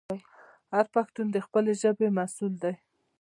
[0.73, 2.73] هر پښتون د خپلې ژبې مسوول دی.